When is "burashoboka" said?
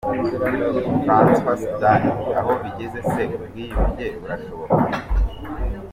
4.19-4.75